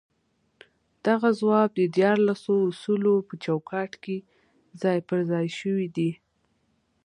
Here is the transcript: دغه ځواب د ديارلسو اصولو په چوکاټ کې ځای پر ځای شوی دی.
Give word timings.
دغه 1.05 1.29
ځواب 1.39 1.69
د 1.73 1.81
ديارلسو 1.97 2.55
اصولو 2.71 3.15
په 3.27 3.33
چوکاټ 3.45 3.91
کې 4.03 4.17
ځای 4.81 4.99
پر 5.07 5.19
ځای 5.31 5.47
شوی 5.59 5.87
دی. 5.97 6.11